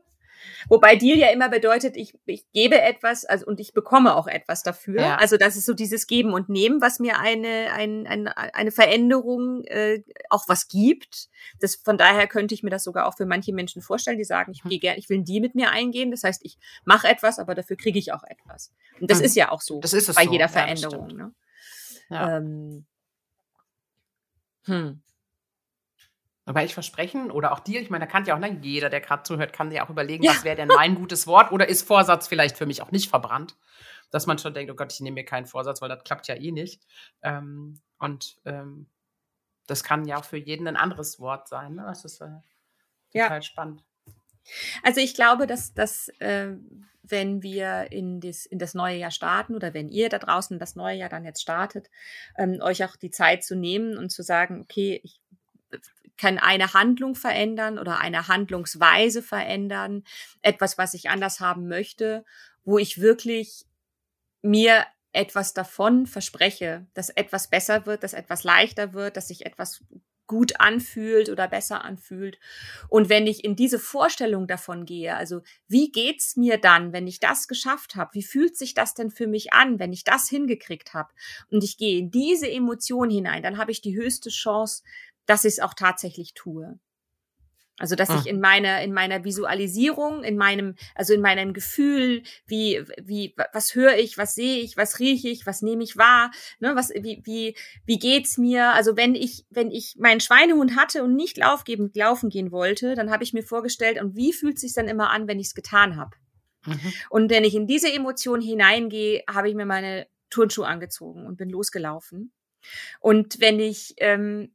[0.67, 4.61] Wobei Deal ja immer bedeutet, ich, ich gebe etwas also, und ich bekomme auch etwas
[4.61, 5.01] dafür.
[5.01, 5.15] Ja.
[5.15, 9.63] Also das ist so dieses Geben und Nehmen, was mir eine, ein, ein, eine Veränderung
[9.63, 11.29] äh, auch was gibt.
[11.59, 14.51] Das, von daher könnte ich mir das sogar auch für manche Menschen vorstellen, die sagen,
[14.51, 16.11] ich, gehe gerne, ich will einen Deal mit mir eingehen.
[16.11, 18.71] Das heißt, ich mache etwas, aber dafür kriege ich auch etwas.
[18.99, 19.25] Und das mhm.
[19.25, 20.31] ist ja auch so das ist es bei so.
[20.31, 21.09] jeder Veränderung.
[21.09, 21.33] Ja, ne?
[22.09, 22.37] ja.
[22.37, 22.85] Ähm,
[24.65, 25.01] hm.
[26.49, 29.01] Aber ich versprechen oder auch dir, ich meine, da kann ja auch, ne, jeder, der
[29.01, 30.31] gerade zuhört, kann ja auch überlegen, ja.
[30.31, 33.55] was wäre denn mein gutes Wort oder ist Vorsatz vielleicht für mich auch nicht verbrannt,
[34.09, 36.33] dass man schon denkt, oh Gott, ich nehme mir keinen Vorsatz, weil das klappt ja
[36.33, 36.81] eh nicht.
[37.21, 38.87] Ähm, und ähm,
[39.67, 41.75] das kann ja auch für jeden ein anderes Wort sein.
[41.75, 41.83] Ne?
[41.85, 42.25] Das ist äh,
[43.13, 43.41] total ja.
[43.43, 43.83] spannend.
[44.81, 46.53] Also ich glaube, dass, dass äh,
[47.03, 50.75] wenn wir in das, in das neue Jahr starten oder wenn ihr da draußen das
[50.75, 51.91] neue Jahr dann jetzt startet,
[52.39, 55.21] ähm, euch auch die Zeit zu nehmen und zu sagen, okay, ich
[56.19, 60.03] kann eine Handlung verändern oder eine Handlungsweise verändern,
[60.41, 62.25] etwas, was ich anders haben möchte,
[62.63, 63.65] wo ich wirklich
[64.41, 69.83] mir etwas davon verspreche, dass etwas besser wird, dass etwas leichter wird, dass sich etwas
[70.29, 72.39] gut anfühlt oder besser anfühlt.
[72.87, 77.19] Und wenn ich in diese Vorstellung davon gehe, also wie geht's mir dann, wenn ich
[77.19, 78.13] das geschafft habe?
[78.13, 81.09] Wie fühlt sich das denn für mich an, wenn ich das hingekriegt habe?
[81.49, 84.83] Und ich gehe in diese Emotion hinein, dann habe ich die höchste Chance,
[85.29, 86.79] dass ich es auch tatsächlich tue.
[87.77, 88.19] Also, dass ah.
[88.19, 93.73] ich in meiner, in meiner Visualisierung, in meinem, also in meinem Gefühl, wie, wie, was
[93.73, 97.21] höre ich, was sehe ich, was rieche ich, was nehme ich wahr, ne, was, wie,
[97.23, 98.73] wie, wie geht's mir?
[98.73, 103.11] Also, wenn ich, wenn ich meinen Schweinehund hatte und nicht laufgeben, laufen gehen wollte, dann
[103.11, 105.95] habe ich mir vorgestellt, und wie fühlt sich dann immer an, wenn ich es getan
[105.95, 106.17] habe?
[106.65, 106.93] Mhm.
[107.09, 111.49] Und wenn ich in diese Emotion hineingehe, habe ich mir meine Turnschuhe angezogen und bin
[111.49, 112.33] losgelaufen.
[112.99, 114.53] Und wenn ich ähm,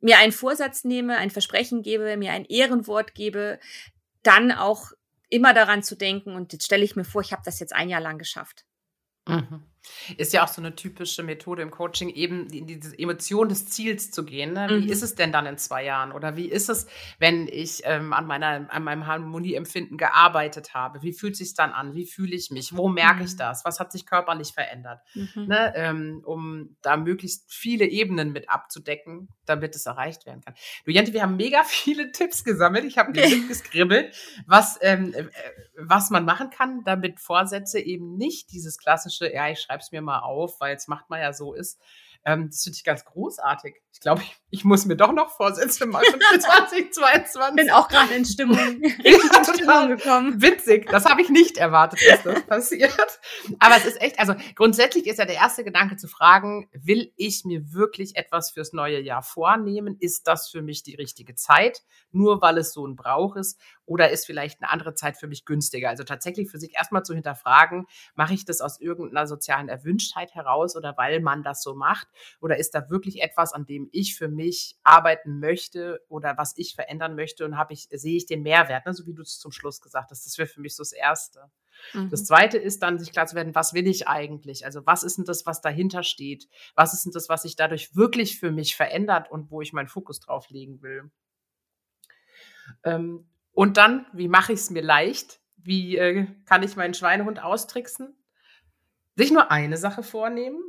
[0.00, 3.58] mir einen Vorsatz nehme, ein Versprechen gebe, mir ein Ehrenwort gebe,
[4.22, 4.92] dann auch
[5.28, 7.88] immer daran zu denken und jetzt stelle ich mir vor, ich habe das jetzt ein
[7.88, 8.64] Jahr lang geschafft.
[9.26, 9.64] Mhm.
[10.16, 14.10] Ist ja auch so eine typische Methode im Coaching, eben in diese Emotion des Ziels
[14.10, 14.52] zu gehen.
[14.52, 14.66] Ne?
[14.70, 14.88] Wie mhm.
[14.88, 16.12] ist es denn dann in zwei Jahren?
[16.12, 16.86] Oder wie ist es,
[17.18, 21.02] wenn ich ähm, an, meiner, an meinem Harmonieempfinden gearbeitet habe?
[21.02, 21.94] Wie fühlt es sich dann an?
[21.94, 22.76] Wie fühle ich mich?
[22.76, 23.26] Wo merke mhm.
[23.26, 23.64] ich das?
[23.64, 25.00] Was hat sich körperlich verändert?
[25.14, 25.46] Mhm.
[25.46, 25.72] Ne?
[25.76, 30.54] Ähm, um da möglichst viele Ebenen mit abzudecken, damit es erreicht werden kann.
[30.84, 32.84] Du, Jente, wir haben mega viele Tipps gesammelt.
[32.84, 33.42] Ich habe okay.
[33.46, 34.14] geskribbelt,
[34.46, 35.24] was, ähm, äh,
[35.78, 40.00] was man machen kann, damit Vorsätze eben nicht dieses klassische, ja, ich schreibe schreib's mir
[40.00, 41.78] mal auf, weil es macht man ja so ist.
[42.24, 43.76] Ähm, das finde ich ganz großartig.
[43.92, 47.54] Ich glaube, ich, ich, muss mir doch noch Vorsätze machen für 2022.
[47.54, 50.42] Bin auch gerade in Stimmung, in Stimmung gekommen.
[50.42, 53.20] Witzig, das habe ich nicht erwartet, dass das passiert.
[53.60, 57.44] Aber es ist echt, also grundsätzlich ist ja der erste Gedanke zu fragen, will ich
[57.44, 59.96] mir wirklich etwas fürs neue Jahr vornehmen?
[60.00, 61.82] Ist das für mich die richtige Zeit?
[62.10, 63.60] Nur weil es so ein Brauch ist?
[63.86, 65.88] Oder ist vielleicht eine andere Zeit für mich günstiger?
[65.88, 70.76] Also tatsächlich für sich erstmal zu hinterfragen, mache ich das aus irgendeiner sozialen Erwünschtheit heraus
[70.76, 72.08] oder weil man das so macht?
[72.40, 76.74] Oder ist da wirklich etwas, an dem ich für mich arbeiten möchte oder was ich
[76.74, 78.92] verändern möchte und habe ich, sehe ich den Mehrwert, ne?
[78.92, 80.26] so wie du es zum Schluss gesagt hast.
[80.26, 81.50] Das wäre für mich so das Erste.
[81.94, 82.10] Mhm.
[82.10, 84.64] Das zweite ist dann, sich klar zu werden, was will ich eigentlich?
[84.64, 86.48] Also was ist denn das, was dahinter steht?
[86.74, 89.88] Was ist denn das, was sich dadurch wirklich für mich verändert und wo ich meinen
[89.88, 91.10] Fokus drauf legen will?
[92.84, 95.40] Ähm, und dann, wie mache ich es mir leicht?
[95.56, 98.14] Wie äh, kann ich meinen Schweinehund austricksen?
[99.14, 100.60] Sich nur eine Sache vornehmen,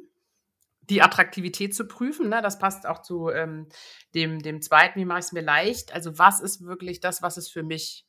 [0.84, 2.30] die Attraktivität zu prüfen.
[2.30, 2.42] Ne?
[2.42, 3.68] Das passt auch zu ähm,
[4.16, 5.92] dem, dem zweiten, wie mache ich es mir leicht?
[5.92, 8.08] Also was ist wirklich das, was es für mich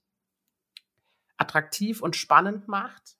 [1.38, 3.17] attraktiv und spannend macht?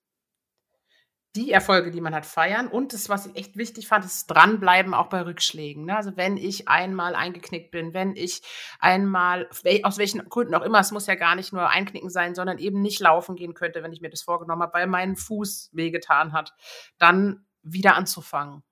[1.37, 2.69] Die Erfolge, die man hat, feiern.
[2.69, 5.85] Und das, was ich echt wichtig fand, ist dranbleiben, auch bei Rückschlägen.
[5.85, 5.97] Ne?
[5.97, 8.43] Also wenn ich einmal eingeknickt bin, wenn ich
[8.81, 9.49] einmal,
[9.83, 12.81] aus welchen Gründen auch immer, es muss ja gar nicht nur einknicken sein, sondern eben
[12.81, 16.55] nicht laufen gehen könnte, wenn ich mir das vorgenommen habe, weil mein Fuß wehgetan hat,
[16.99, 18.62] dann wieder anzufangen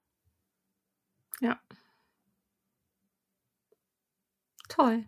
[1.40, 1.58] ja.
[4.68, 5.04] Toll.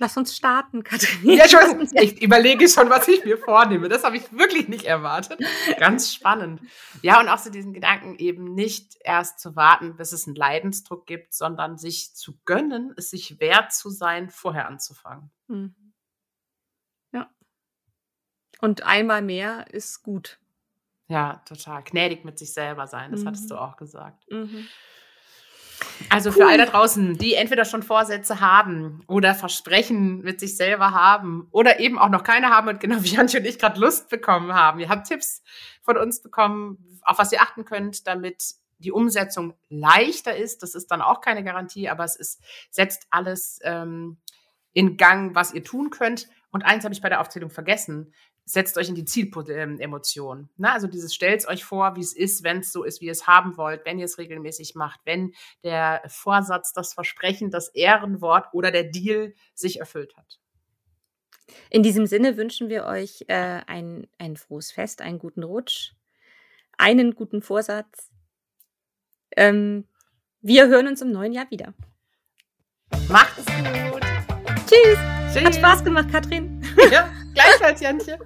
[0.00, 1.30] Lass uns starten, Katrin.
[1.30, 3.90] Ja, ich, weiß, ich überlege schon, was ich mir vornehme.
[3.90, 5.38] Das habe ich wirklich nicht erwartet.
[5.78, 6.62] Ganz spannend.
[7.02, 11.06] Ja, und auch so diesen Gedanken eben nicht erst zu warten, bis es einen Leidensdruck
[11.06, 15.30] gibt, sondern sich zu gönnen, es sich wert zu sein, vorher anzufangen.
[15.48, 15.74] Mhm.
[17.12, 17.30] Ja.
[18.62, 20.38] Und einmal mehr ist gut.
[21.08, 21.82] Ja, total.
[21.82, 23.26] Gnädig mit sich selber sein, das mhm.
[23.26, 24.24] hattest du auch gesagt.
[24.30, 24.66] Mhm.
[26.08, 26.36] Also cool.
[26.36, 31.46] für all da draußen, die entweder schon Vorsätze haben oder Versprechen mit sich selber haben
[31.50, 34.54] oder eben auch noch keine haben und genau wie Antje und ich gerade Lust bekommen
[34.54, 34.80] haben.
[34.80, 35.42] Ihr habt Tipps
[35.82, 40.62] von uns bekommen, auf was ihr achten könnt, damit die Umsetzung leichter ist.
[40.62, 42.40] Das ist dann auch keine Garantie, aber es ist,
[42.70, 44.16] setzt alles ähm,
[44.72, 46.28] in Gang, was ihr tun könnt.
[46.50, 48.12] Und eins habe ich bei der Aufzählung vergessen
[48.44, 50.48] setzt euch in die Zielemotion.
[50.56, 50.72] Ne?
[50.72, 53.26] Also dieses stellt euch vor, wie es ist, wenn es so ist, wie ihr es
[53.26, 58.70] haben wollt, wenn ihr es regelmäßig macht, wenn der Vorsatz, das Versprechen, das Ehrenwort oder
[58.70, 60.40] der Deal sich erfüllt hat.
[61.68, 65.92] In diesem Sinne wünschen wir euch äh, ein, ein frohes Fest, einen guten Rutsch,
[66.78, 68.10] einen guten Vorsatz.
[69.36, 69.86] Ähm,
[70.40, 71.74] wir hören uns im neuen Jahr wieder.
[73.08, 74.00] Macht es gut.
[74.66, 74.98] Tschüss.
[75.32, 75.44] Tschüss.
[75.44, 76.62] Hat Spaß gemacht, Katrin.
[76.90, 78.18] Ja, gleichfalls, Jantje.